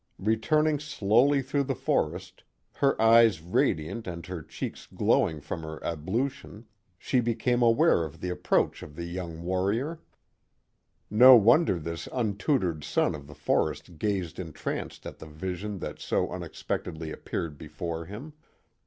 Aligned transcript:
Returning 0.17 0.79
slowly 0.79 1.43
through 1.43 1.65
the 1.65 1.75
forest, 1.75 2.43
her 2.73 2.99
eyes 2.99 3.39
radiant 3.39 4.07
and 4.07 4.25
her 4.25 4.41
cheeks 4.41 4.87
glowing 4.87 5.39
from 5.41 5.61
her 5.61 5.79
ablution, 5.83 6.65
she 6.97 7.19
became 7.19 7.59
104 7.61 7.85
The 7.85 7.91
Mohawk 7.91 7.99
Valley 7.99 8.01
aware 8.01 8.05
of 8.07 8.21
the 8.21 8.29
approach 8.31 8.81
of 8.81 8.95
the 8.95 9.05
young 9.05 9.43
warrior. 9.43 9.99
No 11.11 11.35
wonder 11.35 11.77
this 11.77 12.07
untutored 12.11 12.83
son 12.83 13.13
of 13.13 13.27
the 13.27 13.35
forest 13.35 13.99
gazed 13.99 14.39
entranced 14.39 15.05
at 15.05 15.19
the 15.19 15.27
vision 15.27 15.77
that 15.77 15.99
so 15.99 16.31
unexpectedly 16.31 17.11
appeared 17.11 17.59
before 17.59 18.05
him. 18.05 18.33